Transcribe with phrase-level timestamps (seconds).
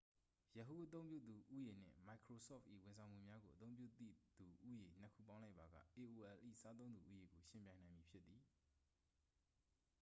[0.57, 5.87] yahoo အသုံးပြုသူ ဦးရေ နှင့် မိုက်ခရိုဆော့ဖ်၏ ဝန်ဆောင်မှုများကို အသုံးပြုသည့်သူ ဦးရေ နှစ်ခုပေါင်းလိုက်ပါက aol၏
[6.61, 8.41] စားသုံးသူ ဦးရေကို ယှဉ်ပြိုင်နိုင်မည်ဖြစ်သည်။